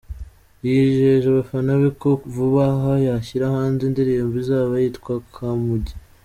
Yijeje 0.67 1.25
abafana 1.33 1.71
be 1.81 1.89
ko 2.01 2.09
vuba 2.33 2.63
aha 2.73 2.93
ashyira 3.19 3.45
hanze 3.55 3.81
indirimbo 3.85 4.33
izaba 4.43 4.73
yitwa 4.83 5.13
‘Kamugi’. 5.33 5.93